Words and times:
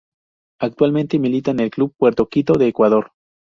Actualmente 0.59 1.19
milita 1.19 1.51
en 1.51 1.59
el 1.59 1.69
club 1.69 1.93
Puerto 1.95 2.27
Quito 2.27 2.53
de 2.53 2.67
Ecuador. 2.69 3.11